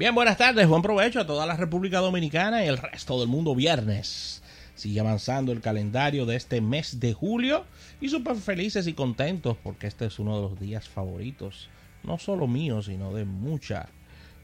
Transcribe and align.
Bien, 0.00 0.14
buenas 0.14 0.38
tardes, 0.38 0.66
buen 0.66 0.80
provecho 0.80 1.20
a 1.20 1.26
toda 1.26 1.44
la 1.44 1.58
República 1.58 1.98
Dominicana 1.98 2.64
y 2.64 2.68
el 2.68 2.78
resto 2.78 3.20
del 3.20 3.28
mundo 3.28 3.54
viernes. 3.54 4.42
Sigue 4.74 4.98
avanzando 4.98 5.52
el 5.52 5.60
calendario 5.60 6.24
de 6.24 6.36
este 6.36 6.62
mes 6.62 7.00
de 7.00 7.12
julio 7.12 7.66
y 8.00 8.08
súper 8.08 8.36
felices 8.36 8.86
y 8.86 8.94
contentos 8.94 9.58
porque 9.62 9.88
este 9.88 10.06
es 10.06 10.18
uno 10.18 10.36
de 10.36 10.48
los 10.48 10.58
días 10.58 10.88
favoritos, 10.88 11.68
no 12.02 12.16
solo 12.16 12.46
mío, 12.46 12.80
sino 12.80 13.12
de 13.12 13.26
mucha, 13.26 13.90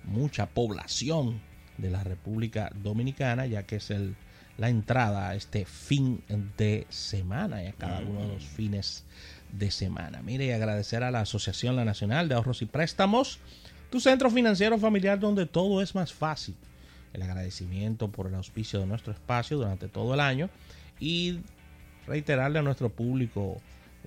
mucha 0.05 0.45
población 0.45 1.41
de 1.79 1.88
la 1.88 2.05
República 2.05 2.71
Dominicana, 2.75 3.47
ya 3.47 3.63
que 3.63 3.77
es 3.77 3.91
el, 3.91 4.15
la 4.59 4.69
entrada 4.69 5.30
a 5.30 5.37
este 5.37 5.65
fin 5.65 6.23
de 6.59 6.87
semana 6.91 7.65
y 7.65 7.69
a 7.69 7.73
cada 7.73 8.01
uno 8.01 8.27
de 8.27 8.35
los 8.35 8.45
fines 8.45 9.07
de 9.52 9.71
semana. 9.71 10.21
Mire, 10.21 10.45
y 10.45 10.51
agradecer 10.51 11.02
a 11.02 11.11
la 11.11 11.21
Asociación 11.21 11.77
La 11.77 11.87
Nacional 11.87 12.29
de 12.29 12.35
Ahorros 12.35 12.61
y 12.61 12.66
Préstamos, 12.66 13.41
tu 13.91 14.01
centro 14.01 14.31
financiero 14.31 14.79
familiar 14.79 15.19
donde 15.19 15.47
todo 15.47 15.83
es 15.83 15.95
más 15.95 16.13
fácil. 16.13 16.57
El 17.13 17.23
agradecimiento 17.23 18.11
por 18.11 18.27
el 18.27 18.35
auspicio 18.35 18.81
de 18.81 18.87
nuestro 18.87 19.13
espacio 19.13 19.57
durante 19.57 19.89
todo 19.89 20.15
el 20.15 20.21
año 20.21 20.51
y 21.01 21.41
reiterarle 22.07 22.59
a 22.59 22.63
nuestro 22.63 22.91
público 22.91 23.61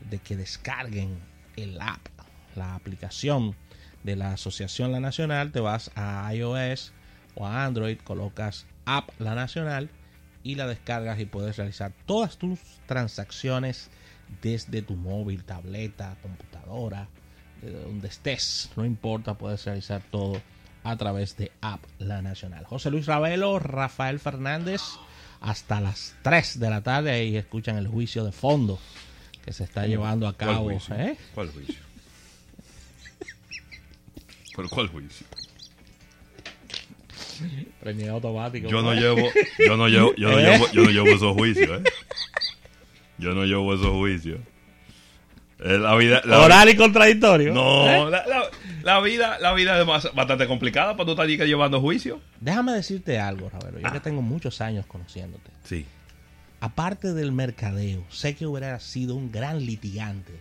de 0.10 0.20
que 0.20 0.36
descarguen 0.36 1.18
el 1.56 1.80
app, 1.82 2.08
la 2.56 2.76
aplicación 2.76 3.56
de 4.04 4.16
la 4.16 4.34
Asociación 4.34 4.92
La 4.92 5.00
Nacional. 5.00 5.52
Te 5.52 5.60
vas 5.60 5.92
a 5.96 6.34
iOS 6.34 6.94
o 7.36 7.46
a 7.46 7.66
Android, 7.66 7.98
colocas 8.00 8.66
app 8.86 9.10
La 9.20 9.36
Nacional 9.36 9.90
y 10.44 10.56
la 10.56 10.68
descargas 10.68 11.20
y 11.20 11.26
puedes 11.26 11.58
realizar 11.58 11.94
todas 12.06 12.38
tus 12.38 12.60
transacciones 12.86 13.90
desde 14.42 14.82
tu 14.82 14.96
móvil, 14.96 15.44
tableta, 15.44 16.16
computadora, 16.22 17.08
de 17.62 17.72
donde 17.72 18.08
estés, 18.08 18.70
no 18.76 18.86
importa, 18.86 19.34
puedes 19.34 19.66
realizar 19.66 20.02
todo 20.12 20.42
a 20.84 20.96
través 20.96 21.36
de 21.38 21.52
App 21.62 21.82
La 22.00 22.22
Nacional. 22.22 22.66
José 22.66 22.90
Luis 22.90 23.06
Ravelo, 23.06 23.60
Rafael 23.60 24.20
Fernández, 24.20 24.82
hasta 25.42 25.82
las 25.82 26.16
3 26.22 26.60
de 26.60 26.70
la 26.70 26.82
tarde, 26.82 27.12
ahí 27.12 27.36
escuchan 27.38 27.78
el 27.78 27.88
juicio 27.88 28.24
de 28.24 28.32
fondo 28.32 28.80
que 29.44 29.54
se 29.54 29.64
está 29.64 29.86
llevando 29.88 30.28
a 30.28 30.34
¿Cuál 30.34 30.50
cabo. 30.50 30.70
juicio? 30.70 30.96
¿eh? 30.96 31.18
¿Cuál 31.34 31.50
juicio? 31.50 31.76
¿Pero 34.56 34.70
cuál 34.70 34.88
juicio? 34.88 35.26
Premio 37.80 38.14
automático. 38.14 38.68
Yo 38.68 38.82
no 38.82 38.92
¿eh? 38.94 39.00
llevo, 39.00 39.30
yo 39.66 39.78
no 39.78 39.88
llevo, 39.88 40.14
yo 40.16 40.30
no 40.30 40.40
¿Eh? 40.40 40.44
llevo, 40.44 40.72
yo 40.72 40.84
no 40.84 40.90
llevo 40.92 41.08
esos 41.08 41.34
juicios, 41.34 41.70
¿eh? 41.70 41.84
Yo 43.18 43.34
no 43.34 43.46
llevo 43.46 43.74
esos 43.74 43.92
juicios. 43.92 44.40
Eh, 45.62 45.78
La 45.78 45.96
vida, 45.96 46.22
la 46.26 46.40
Oral 46.40 46.70
y 46.70 46.76
contradictorio. 46.78 47.54
no, 47.54 47.86
¿eh? 47.90 48.10
la, 48.12 48.26
la- 48.26 48.44
la 48.82 49.00
vida, 49.02 49.38
la 49.40 49.54
vida 49.54 49.80
es 49.82 49.86
bastante 50.16 50.48
complicada 50.48 50.94
para 50.96 51.06
tú 51.06 51.12
estar 51.12 51.26
allí 51.26 51.38
que 51.38 51.46
llevando 51.46 51.82
juicio. 51.82 52.22
Déjame 52.40 52.72
decirte 52.72 53.20
algo, 53.20 53.50
Ravelo. 53.50 53.80
Yo 53.82 53.92
que 53.92 54.00
tengo 54.00 54.22
muchos 54.22 54.62
años 54.62 54.86
conociéndote. 54.86 55.52
Sí. 55.66 55.86
aparte 56.62 57.14
del 57.14 57.32
mercadeo, 57.34 58.04
sé 58.10 58.36
que 58.36 58.46
hubiera 58.48 58.80
sido 58.80 59.16
un 59.16 59.32
gran 59.32 59.66
litigante 59.66 60.34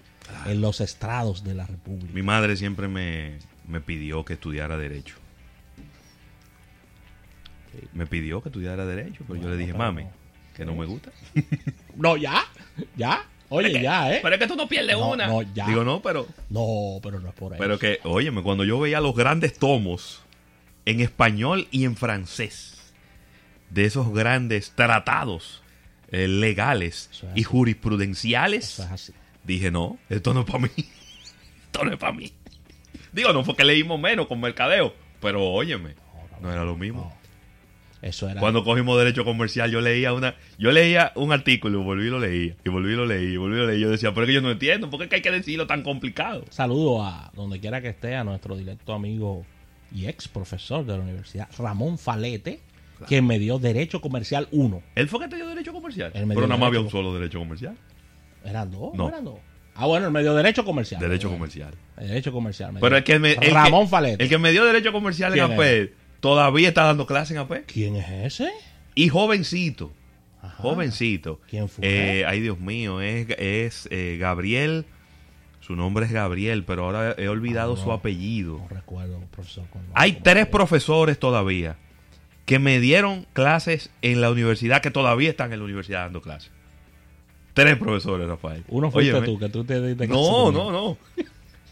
en 0.46 0.60
los 0.60 0.80
estrados 0.80 1.42
de 1.42 1.54
la 1.54 1.66
República. 1.66 2.12
Mi 2.14 2.22
madre 2.22 2.56
siempre 2.56 2.86
me, 2.86 3.38
me 3.66 3.80
pidió 3.80 4.24
que 4.24 4.34
estudiara 4.34 4.76
derecho. 4.76 5.16
Me 7.92 8.06
pidió 8.06 8.40
que 8.42 8.48
estudiara 8.48 8.84
derecho, 8.86 9.24
pero 9.26 9.40
yo 9.40 9.48
le 9.48 9.56
dije, 9.56 9.72
pero 9.72 9.84
mami, 9.84 10.06
que 10.56 10.64
no 10.64 10.74
me 10.74 10.86
gusta. 10.86 11.10
No, 11.96 12.16
ya, 12.16 12.44
ya. 12.96 13.24
Oye, 13.50 13.80
ya, 13.82 14.14
¿eh? 14.14 14.20
Pero 14.22 14.34
es 14.34 14.40
que 14.40 14.46
tú 14.46 14.56
no 14.56 14.68
pierdes 14.68 14.96
No, 14.96 15.10
una. 15.10 15.26
no, 15.26 15.42
ya. 15.54 15.66
Digo, 15.66 15.84
no, 15.84 16.00
pero 16.02 16.26
No, 16.50 16.98
pero 17.02 17.18
no 17.20 17.28
es 17.28 17.34
por 17.34 17.52
eso. 17.54 17.58
Pero 17.62 17.78
que, 17.78 18.00
óyeme, 18.04 18.42
cuando 18.42 18.64
yo 18.64 18.78
veía 18.78 19.00
los 19.00 19.14
grandes 19.14 19.58
tomos 19.58 20.22
en 20.84 21.00
español 21.00 21.66
y 21.70 21.84
en 21.84 21.96
francés 21.96 22.92
de 23.70 23.84
esos 23.84 24.12
grandes 24.12 24.72
tratados 24.74 25.62
eh, 26.10 26.26
legales 26.28 27.10
es 27.12 27.24
y 27.34 27.42
jurisprudenciales, 27.42 28.64
Eso 28.74 28.82
es 28.84 28.90
así. 28.90 29.12
dije, 29.44 29.70
no, 29.70 29.98
esto 30.08 30.32
no 30.34 30.40
es 30.40 30.46
para 30.46 30.60
mí. 30.60 30.70
esto 31.66 31.84
no 31.84 31.92
es 31.92 31.98
para 31.98 32.12
mí. 32.12 32.32
Digo, 33.12 33.32
no 33.32 33.44
fue 33.44 33.56
que 33.56 33.64
leímos 33.64 33.98
menos 34.00 34.26
con 34.26 34.40
mercadeo, 34.40 34.94
pero 35.20 35.42
óyeme, 35.44 35.94
no 36.40 36.52
era 36.52 36.64
lo 36.64 36.76
mismo. 36.76 37.17
Eso 38.00 38.28
era. 38.28 38.40
Cuando 38.40 38.62
cogimos 38.62 38.96
derecho 38.98 39.24
comercial, 39.24 39.70
yo 39.70 39.80
leía 39.80 40.12
una, 40.12 40.34
yo 40.56 40.70
leía 40.70 41.12
un 41.16 41.32
artículo 41.32 41.80
y 41.80 41.84
volví 41.84 42.06
y 42.06 42.10
lo 42.10 42.20
leía, 42.20 42.54
y 42.64 42.68
volví 42.68 42.92
y 42.92 42.96
lo 42.96 43.04
leí, 43.06 43.32
y 43.32 43.36
volví 43.36 43.56
y 43.56 43.58
lo 43.58 43.66
leí. 43.66 43.80
Yo 43.80 43.90
decía, 43.90 44.14
pero 44.14 44.22
es 44.24 44.28
que 44.28 44.34
yo 44.34 44.40
no 44.40 44.50
entiendo, 44.52 44.88
¿por 44.88 45.08
qué 45.08 45.16
hay 45.16 45.22
que 45.22 45.30
decirlo 45.32 45.66
tan 45.66 45.82
complicado? 45.82 46.44
Saludo 46.50 47.02
a 47.04 47.30
donde 47.34 47.58
quiera 47.58 47.80
que 47.80 47.88
esté 47.88 48.14
a 48.14 48.22
nuestro 48.24 48.56
directo 48.56 48.92
amigo 48.92 49.44
y 49.92 50.06
ex 50.06 50.28
profesor 50.28 50.84
de 50.86 50.96
la 50.96 51.02
universidad, 51.02 51.48
Ramón 51.58 51.98
Falete, 51.98 52.60
que 53.08 53.20
me 53.22 53.38
dio 53.38 53.58
Derecho 53.58 54.00
Comercial 54.00 54.48
1. 54.52 54.82
¿Él 54.94 55.08
fue 55.08 55.20
que 55.20 55.28
te 55.28 55.36
dio 55.36 55.46
derecho 55.48 55.72
comercial? 55.72 56.10
Pero 56.12 56.42
nada 56.42 56.56
más 56.56 56.66
había 56.68 56.80
un 56.80 56.90
solo 56.90 57.14
derecho 57.14 57.38
comercial. 57.38 57.76
¿Eran 58.44 58.70
dos? 58.70 58.94
No. 58.94 59.08
eran 59.08 59.24
dos? 59.24 59.38
Ah, 59.74 59.86
bueno, 59.86 60.06
él 60.06 60.12
me 60.12 60.22
dio 60.22 60.34
Derecho 60.34 60.64
Comercial. 60.64 61.00
Derecho 61.00 61.30
comercial. 61.30 61.72
Derecho 61.96 62.32
Comercial. 62.32 62.72
me 62.72 62.80
Pero 62.80 62.96
el 62.96 63.04
que 63.04 63.20
me. 63.20 63.34
el 63.34 63.54
Ramón 63.54 63.84
que- 63.84 63.90
Falete. 63.90 64.24
El 64.24 64.28
que 64.28 64.36
me 64.38 64.50
dio 64.50 64.64
derecho 64.64 64.90
comercial 64.90 65.32
en 65.38 65.46
¿Quién 65.46 65.52
AP 65.52 65.90
todavía 66.20 66.68
está 66.68 66.84
dando 66.84 67.06
clase 67.06 67.34
en 67.34 67.40
AP. 67.40 67.64
¿Quién 67.66 67.96
es 67.96 68.08
ese? 68.40 68.50
Y 68.94 69.08
jovencito. 69.08 69.92
Ajá. 70.42 70.56
Jovencito. 70.62 71.40
¿Quién 71.48 71.68
fue? 71.68 71.84
Eh, 72.20 72.24
ay, 72.24 72.40
Dios 72.40 72.58
mío. 72.60 73.00
Es, 73.00 73.28
es 73.38 73.88
eh, 73.90 74.16
Gabriel. 74.20 74.84
Su 75.60 75.76
nombre 75.76 76.06
es 76.06 76.12
Gabriel, 76.12 76.64
pero 76.64 76.84
ahora 76.84 77.14
he 77.18 77.28
olvidado 77.28 77.74
Ah, 77.74 77.76
no. 77.76 77.82
su 77.84 77.92
apellido. 77.92 78.58
No 78.58 78.68
recuerdo, 78.68 79.20
profesor. 79.30 79.66
con- 79.68 79.82
Hay 79.94 80.12
tres 80.22 80.46
profesores 80.46 81.18
todavía 81.18 81.76
que 82.46 82.58
me 82.58 82.80
dieron 82.80 83.26
clases 83.34 83.90
en 84.00 84.20
la 84.22 84.30
universidad 84.30 84.80
que 84.80 84.90
todavía 84.90 85.28
están 85.28 85.52
en 85.52 85.58
la 85.58 85.64
universidad 85.66 86.04
dando 86.04 86.22
clases. 86.22 86.50
Tres 87.52 87.76
profesores, 87.76 88.26
Rafael. 88.28 88.64
Uno 88.68 88.90
fuiste 88.90 89.12
Óyeme. 89.12 89.26
tú, 89.26 89.38
que 89.38 89.48
tú 89.50 89.64
te 89.64 89.82
diste 89.86 90.06
clase 90.06 90.22
No, 90.22 90.50
no, 90.52 90.70
no. 90.70 90.96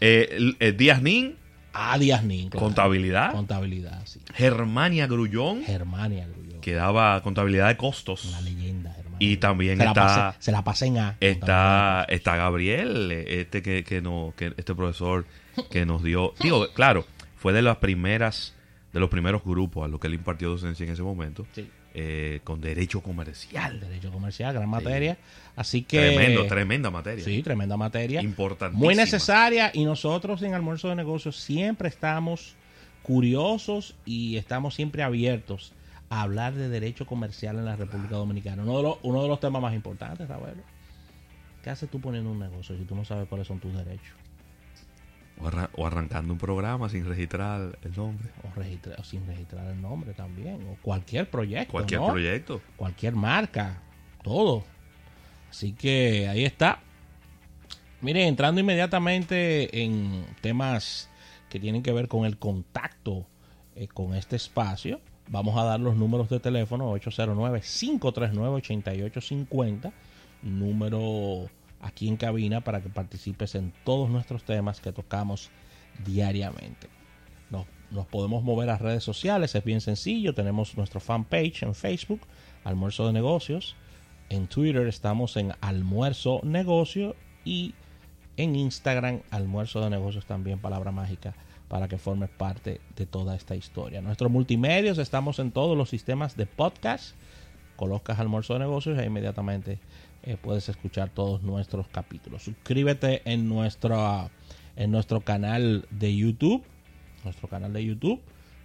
Eh, 0.01 0.75
Díaz 0.77 1.01
Nin, 1.01 1.35
Ah, 1.79 1.97
Díaz 1.99 2.23
Nin, 2.23 2.49
claro. 2.49 2.65
contabilidad. 2.65 3.31
Contabilidad, 3.31 4.01
sí. 4.05 4.19
Germania 4.33 5.05
Grullón, 5.07 5.63
Germania 5.63 6.27
Grullón. 6.27 6.61
que 6.61 6.73
daba 6.73 7.21
contabilidad 7.21 7.67
de 7.67 7.77
costos. 7.77 8.25
Una 8.25 8.41
leyenda, 8.41 8.91
Germania. 8.93 9.17
Y 9.19 9.37
también 9.37 9.77
se 9.77 9.83
la, 9.83 9.89
está- 9.91 10.05
pasé, 10.05 10.37
se 10.39 10.51
la 10.51 10.63
pasé 10.63 10.85
en 10.87 10.97
A. 10.97 11.15
Está, 11.19 12.05
está 12.09 12.35
Gabriel, 12.35 13.11
este 13.11 13.61
que, 13.61 13.83
que 13.83 14.01
no, 14.01 14.33
que 14.35 14.53
este 14.57 14.73
profesor 14.75 15.25
que 15.71 15.85
nos 15.85 16.03
dio, 16.03 16.33
digo, 16.41 16.67
claro, 16.73 17.05
fue 17.37 17.53
de 17.53 17.61
las 17.61 17.77
primeras, 17.77 18.53
de 18.93 18.99
los 18.99 19.09
primeros 19.09 19.43
grupos 19.43 19.85
a 19.85 19.87
los 19.87 19.99
que 19.99 20.07
él 20.07 20.13
impartió 20.15 20.49
docencia 20.49 20.85
en 20.85 20.91
ese 20.93 21.03
momento, 21.03 21.45
Sí. 21.53 21.69
eh, 21.93 22.39
con 22.43 22.61
derecho 22.61 23.01
comercial. 23.01 23.79
Derecho 23.79 24.11
Comercial, 24.11 24.53
gran 24.53 24.69
materia. 24.69 25.17
Así 25.55 25.81
que... 25.83 25.99
Tremendo, 26.11 26.45
tremenda 26.47 26.89
materia. 26.91 27.23
Sí, 27.23 27.41
tremenda 27.43 27.75
materia. 27.77 28.21
Importantísima. 28.21 28.85
Muy 28.85 28.95
necesaria 28.95 29.71
y 29.73 29.83
nosotros 29.85 30.41
en 30.43 30.53
Almuerzo 30.53 30.89
de 30.89 30.95
Negocios 30.95 31.37
siempre 31.37 31.89
estamos 31.89 32.55
curiosos 33.03 33.95
y 34.05 34.37
estamos 34.37 34.75
siempre 34.75 35.03
abiertos 35.03 35.73
a 36.09 36.21
hablar 36.21 36.53
de 36.53 36.69
derecho 36.69 37.05
comercial 37.05 37.57
en 37.57 37.65
la 37.65 37.75
República 37.75 38.15
Dominicana. 38.15 38.63
Uno 38.63 38.77
de 38.77 38.83
los, 38.83 38.97
uno 39.03 39.21
de 39.23 39.27
los 39.27 39.39
temas 39.39 39.61
más 39.61 39.73
importantes, 39.73 40.27
Raúl. 40.27 40.61
¿Qué 41.63 41.69
haces 41.69 41.89
tú 41.89 41.99
poniendo 41.99 42.31
un 42.31 42.39
negocio 42.39 42.77
si 42.77 42.83
tú 42.85 42.95
no 42.95 43.03
sabes 43.03 43.27
cuáles 43.27 43.47
son 43.47 43.59
tus 43.59 43.73
derechos? 43.75 44.15
O, 45.39 45.47
arran- 45.47 45.69
o 45.75 45.85
arrancando 45.85 46.33
un 46.33 46.39
programa 46.39 46.89
sin 46.89 47.05
registrar 47.05 47.77
el 47.83 47.95
nombre. 47.95 48.29
O, 48.43 48.59
registra- 48.59 48.95
o 48.97 49.03
sin 49.03 49.25
registrar 49.27 49.67
el 49.67 49.79
nombre 49.81 50.13
también. 50.13 50.65
O 50.69 50.77
cualquier 50.81 51.29
proyecto. 51.29 51.71
Cualquier 51.71 52.01
¿no? 52.01 52.07
proyecto. 52.11 52.61
cualquier 52.75 53.15
marca, 53.15 53.81
todo. 54.23 54.63
Así 55.49 55.73
que 55.73 56.27
ahí 56.27 56.43
está. 56.45 56.79
Mire, 58.01 58.27
entrando 58.27 58.61
inmediatamente 58.61 59.83
en 59.83 60.25
temas 60.41 61.09
que 61.49 61.59
tienen 61.59 61.81
que 61.83 61.91
ver 61.93 62.07
con 62.07 62.25
el 62.25 62.37
contacto 62.37 63.25
eh, 63.75 63.87
con 63.87 64.13
este 64.15 64.35
espacio, 64.35 64.99
vamos 65.29 65.57
a 65.57 65.63
dar 65.63 65.79
los 65.79 65.95
números 65.95 66.29
de 66.29 66.39
teléfono 66.39 66.93
809-539-8850, 66.95 69.91
número 70.43 71.49
aquí 71.81 72.07
en 72.07 72.17
cabina 72.17 72.61
para 72.61 72.81
que 72.81 72.89
participes 72.89 73.55
en 73.55 73.73
todos 73.83 74.09
nuestros 74.09 74.43
temas 74.43 74.81
que 74.81 74.91
tocamos 74.91 75.49
diariamente. 76.05 76.89
Nos, 77.89 78.05
podemos 78.07 78.43
mover 78.43 78.69
a 78.69 78.77
redes 78.77 79.03
sociales, 79.03 79.55
es 79.55 79.63
bien 79.63 79.79
sencillo. 79.79 80.33
Tenemos 80.33 80.75
nuestro 80.75 80.99
fanpage 80.99 81.63
en 81.63 81.73
Facebook, 81.73 82.19
Almuerzo 82.65 83.07
de 83.07 83.13
Negocios. 83.13 83.77
En 84.29 84.47
Twitter 84.47 84.85
estamos 84.87 85.37
en 85.37 85.53
Almuerzo 85.61 86.41
Negocio 86.43 87.15
y 87.45 87.73
en 88.35 88.57
Instagram 88.57 89.21
Almuerzo 89.31 89.79
de 89.79 89.89
Negocios 89.89 90.25
también, 90.25 90.59
palabra 90.59 90.91
mágica, 90.91 91.33
para 91.69 91.87
que 91.87 91.97
formes 91.97 92.29
parte 92.29 92.81
de 92.97 93.05
toda 93.05 93.35
esta 93.35 93.55
historia. 93.55 94.01
Nuestros 94.01 94.29
multimedios 94.29 94.97
estamos 94.97 95.39
en 95.39 95.51
todos 95.51 95.77
los 95.77 95.89
sistemas 95.89 96.35
de 96.35 96.45
podcast. 96.45 97.15
Colocas 97.77 98.19
Almuerzo 98.19 98.53
de 98.53 98.59
Negocios 98.59 98.97
e 98.97 99.05
inmediatamente 99.05 99.79
eh, 100.27 100.37
puedes 100.41 100.69
escuchar 100.69 101.09
todos 101.09 101.41
nuestros 101.41 101.87
capítulos. 101.87 102.43
Suscríbete 102.43 103.21
en 103.25 103.47
nuestro, 103.47 104.29
en 104.75 104.91
nuestro 104.91 105.21
canal 105.21 105.87
de 105.89 106.15
YouTube 106.15 106.63
nuestro 107.27 107.47
canal 107.47 107.73
de 107.73 107.85
YouTube. 107.85 108.21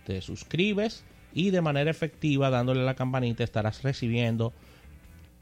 te 0.06 0.20
suscribes 0.20 1.04
y 1.32 1.50
de 1.50 1.60
manera 1.60 1.90
efectiva 1.90 2.50
dándole 2.50 2.84
la 2.84 2.94
campanita 2.94 3.44
estarás 3.44 3.82
recibiendo 3.82 4.52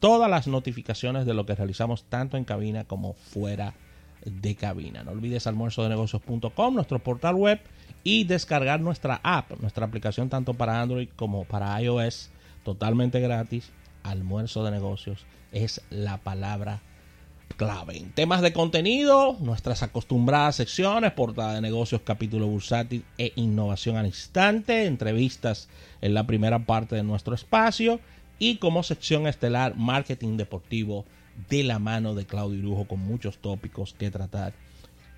todas 0.01 0.31
las 0.31 0.47
notificaciones 0.47 1.27
de 1.27 1.35
lo 1.35 1.47
que 1.47 1.55
realizamos 1.55 2.05
tanto 2.05 2.37
en 2.37 2.45
cabina 2.45 2.85
como 2.85 3.15
fuera 3.15 3.75
de 4.25 4.55
cabina. 4.55 5.03
No 5.03 5.13
olvides 5.13 5.47
almuerzodenegocios.com, 5.47 6.75
nuestro 6.75 6.99
portal 6.99 7.37
web 7.37 7.61
y 8.05 8.25
descargar 8.25 8.81
nuestra 8.81 9.21
app, 9.23 9.59
nuestra 9.61 9.87
aplicación 9.87 10.29
tanto 10.29 10.55
para 10.55 10.81
Android 10.81 11.09
como 11.17 11.45
para 11.45 11.81
iOS, 11.81 12.31
totalmente 12.65 13.21
gratis. 13.21 13.73
Almuerzo 14.03 14.65
de 14.65 14.71
negocios 14.71 15.27
es 15.53 15.83
la 15.91 16.19
palabra 16.19 16.81
clave. 17.57 17.99
En 17.99 18.11
temas 18.13 18.41
de 18.41 18.53
contenido, 18.53 19.37
nuestras 19.41 19.83
acostumbradas 19.83 20.57
secciones, 20.57 21.13
portada 21.13 21.55
de 21.55 21.61
negocios, 21.61 22.01
capítulo 22.05 22.47
bursátil 22.47 23.05
e 23.19 23.33
innovación 23.37 23.97
al 23.97 24.07
instante, 24.07 24.87
entrevistas 24.87 25.69
en 26.01 26.15
la 26.15 26.27
primera 26.27 26.61
parte 26.61 26.97
de 26.97 27.03
nuestro 27.03 27.35
espacio 27.35 28.01
y 28.39 28.57
como 28.57 28.83
sección 28.83 29.27
estelar, 29.27 29.77
marketing 29.77 30.37
deportivo 30.37 31.05
de 31.49 31.63
la 31.63 31.79
mano 31.79 32.15
de 32.15 32.27
Claudio 32.27 32.59
Irujo 32.59 32.87
con 32.87 33.01
muchos 33.01 33.39
tópicos 33.39 33.95
que 33.99 34.11
tratar 34.11 34.53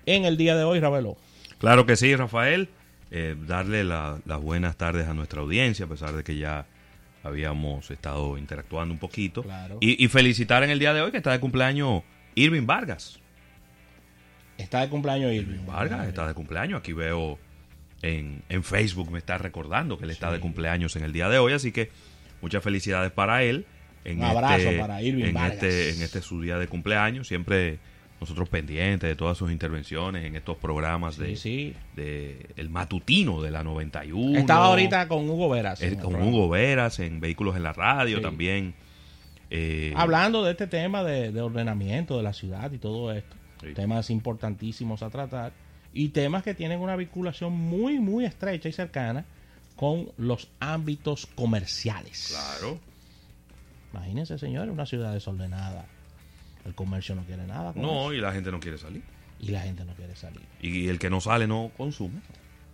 en 0.05 0.25
el 0.25 0.37
día 0.37 0.55
de 0.55 0.63
hoy, 0.63 0.79
Ravelo. 0.79 1.15
Claro 1.59 1.85
que 1.85 1.95
sí, 1.95 2.15
Rafael. 2.15 2.69
Eh, 3.15 3.35
darle 3.47 3.83
las 3.83 4.41
buenas 4.41 4.75
tardes 4.75 5.07
a 5.07 5.13
nuestra 5.13 5.41
audiencia, 5.41 5.85
a 5.85 5.87
pesar 5.87 6.13
de 6.13 6.23
que 6.23 6.35
ya 6.35 6.65
habíamos 7.23 7.89
estado 7.89 8.37
interactuando 8.37 8.93
un 8.93 8.99
poquito. 8.99 9.45
Y, 9.79 10.07
felicitar 10.09 10.63
en 10.63 10.69
el 10.69 10.79
día 10.79 10.93
de 10.93 11.01
hoy 11.01 11.11
que 11.11 11.17
está 11.17 11.31
de 11.31 11.39
cumpleaños 11.39 12.03
Irving 12.35 12.65
Vargas. 12.65 13.19
Está 14.57 14.81
de 14.81 14.89
cumpleaños 14.89 15.31
Irving. 15.31 15.65
Vargas 15.65 16.07
está 16.07 16.27
de 16.27 16.33
cumpleaños. 16.33 16.79
Aquí 16.79 16.93
veo 16.93 17.39
en, 18.01 18.43
en 18.49 18.63
Facebook, 18.63 19.09
me 19.09 19.19
está 19.19 19.37
recordando 19.37 19.97
que 19.97 20.03
él 20.03 20.11
está 20.11 20.31
de 20.31 20.39
cumpleaños 20.39 20.95
en 20.95 21.03
el 21.03 21.13
día 21.13 21.29
de 21.29 21.39
hoy. 21.39 21.53
Así 21.53 21.71
que 21.71 21.89
muchas 22.41 22.63
felicidades 22.63 23.11
para 23.11 23.43
él. 23.43 23.65
En 24.05 24.19
un 24.19 24.25
abrazo 24.25 24.55
este, 24.55 24.79
para 24.79 25.01
Irving 25.01 25.23
en 25.23 25.33
Vargas. 25.33 25.53
Este, 25.53 25.89
en 25.91 26.01
este 26.01 26.21
su 26.21 26.41
día 26.41 26.59
de 26.59 26.67
cumpleaños. 26.67 27.27
Siempre 27.27 27.79
nosotros 28.19 28.47
pendientes 28.47 29.09
de 29.09 29.15
todas 29.15 29.37
sus 29.37 29.51
intervenciones 29.51 30.25
en 30.25 30.35
estos 30.35 30.57
programas 30.57 31.17
de, 31.17 31.75
de 31.95 32.49
el 32.55 32.69
matutino 32.69 33.41
de 33.41 33.51
la 33.51 33.63
91. 33.63 34.39
Estaba 34.39 34.67
ahorita 34.67 35.07
con 35.07 35.29
Hugo 35.29 35.49
Veras. 35.49 35.81
con 36.01 36.15
Hugo 36.15 36.49
Veras 36.49 36.99
en 36.99 37.19
Vehículos 37.19 37.55
en 37.55 37.63
la 37.63 37.73
Radio 37.73 38.21
también. 38.21 38.75
Eh, 39.49 39.93
Hablando 39.95 40.43
de 40.43 40.51
este 40.51 40.67
tema 40.67 41.03
de, 41.03 41.39
ordenamiento 41.41 42.17
de 42.17 42.23
la 42.23 42.33
ciudad 42.33 42.71
y 42.71 42.77
todo 42.77 43.11
esto. 43.11 43.35
Temas 43.75 44.09
importantísimos 44.09 45.03
a 45.03 45.09
tratar. 45.09 45.53
Y 45.93 46.09
temas 46.09 46.43
que 46.43 46.53
tienen 46.53 46.79
una 46.79 46.95
vinculación 46.95 47.53
muy, 47.53 47.99
muy 47.99 48.25
estrecha 48.25 48.67
y 48.67 48.71
cercana 48.71 49.25
con 49.75 50.09
los 50.17 50.49
ámbitos 50.59 51.25
comerciales. 51.27 52.29
Claro. 52.31 52.79
Imagínense, 53.93 54.39
señores, 54.39 54.71
una 54.71 54.85
ciudad 54.85 55.13
desordenada 55.13 55.85
el 56.65 56.75
comercio 56.75 57.15
no 57.15 57.23
quiere 57.23 57.45
nada. 57.45 57.73
no, 57.75 58.13
y 58.13 58.19
la 58.19 58.31
gente 58.31 58.51
no 58.51 58.59
quiere 58.59 58.77
salir. 58.77 59.03
Y 59.39 59.49
la 59.49 59.61
gente 59.61 59.83
no 59.83 59.93
quiere 59.93 60.15
salir. 60.15 60.41
Y 60.61 60.87
el 60.87 60.99
que 60.99 61.09
no 61.09 61.19
sale 61.19 61.47
no 61.47 61.71
consume. 61.75 62.21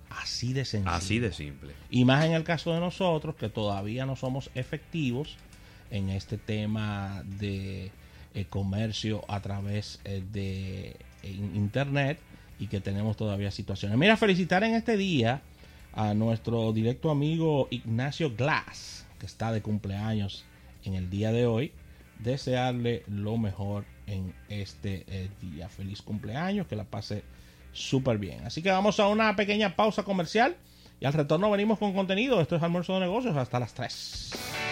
Así 0.10 0.54
de 0.54 0.66
sencillo. 0.66 0.96
Así 0.96 1.20
de 1.20 1.32
simple. 1.32 1.74
Y 1.90 2.06
más 2.06 2.26
en 2.26 2.34
el 2.34 2.44
caso 2.44 2.74
de 2.74 2.80
nosotros, 2.80 3.36
que 3.36 3.50
todavía 3.50 4.06
no 4.06 4.16
somos 4.16 4.50
efectivos 4.56 5.38
en 5.92 6.10
este 6.10 6.38
tema 6.38 7.24
de 7.26 7.92
eh, 8.34 8.46
comercio 8.50 9.24
a 9.28 9.40
través 9.42 10.00
eh, 10.04 10.24
de 10.32 10.96
internet 11.24 12.20
y 12.60 12.68
que 12.68 12.82
tenemos 12.82 13.18
todavía 13.18 13.52
situaciones. 13.52 13.98
Mira, 13.98 14.18
felicitar 14.18 14.64
en 14.64 14.76
este 14.76 14.98
día 14.98 15.42
a 15.94 16.14
nuestro 16.14 16.72
directo 16.74 17.10
amigo 17.10 17.68
Ignacio 17.72 18.36
Glass, 18.36 19.06
que 19.20 19.26
está 19.26 19.52
de 19.52 19.62
cumpleaños 19.62 20.46
en 20.84 20.94
el 20.96 21.10
día 21.10 21.32
de 21.32 21.46
hoy 21.46 21.72
desearle 22.20 23.04
lo 23.08 23.38
mejor 23.38 23.86
en 24.08 24.34
este 24.50 25.06
eh, 25.08 25.30
día. 25.42 25.70
Feliz 25.70 26.02
cumpleaños, 26.02 26.68
que 26.68 26.76
la 26.76 26.84
pase 26.84 27.24
súper 27.72 28.18
bien. 28.18 28.46
Así 28.46 28.62
que 28.62 28.72
vamos 28.72 29.00
a 29.00 29.08
una 29.08 29.36
pequeña 29.36 29.76
pausa 29.76 30.04
comercial 30.04 30.56
y 31.00 31.06
al 31.06 31.14
retorno 31.14 31.50
venimos 31.50 31.80
con 31.80 31.94
contenido. 31.94 32.42
Esto 32.42 32.56
es 32.56 32.64
almuerzo 32.64 32.94
de 32.96 33.02
negocios 33.02 33.36
hasta 33.36 33.60
las 33.60 33.74
3. 33.74 34.69